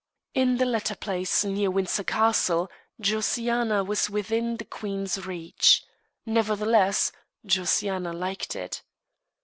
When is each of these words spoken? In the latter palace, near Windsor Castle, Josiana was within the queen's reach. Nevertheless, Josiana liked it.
In 0.33 0.57
the 0.57 0.65
latter 0.65 0.95
palace, 0.95 1.45
near 1.45 1.69
Windsor 1.69 2.03
Castle, 2.03 2.71
Josiana 2.99 3.85
was 3.85 4.09
within 4.09 4.57
the 4.57 4.65
queen's 4.65 5.27
reach. 5.27 5.83
Nevertheless, 6.25 7.11
Josiana 7.45 8.11
liked 8.11 8.55
it. 8.55 8.81